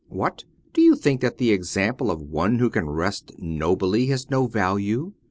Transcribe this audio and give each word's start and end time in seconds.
What? 0.09 0.45
do 0.73 0.81
you 0.81 0.95
think 0.95 1.21
that 1.21 1.37
the 1.37 1.51
example 1.51 2.09
of 2.09 2.23
one 2.23 2.57
who 2.57 2.71
can 2.71 2.89
rest 2.89 3.33
nobly 3.39 4.07
has 4.07 4.31
no 4.31 4.47
value? 4.47 5.13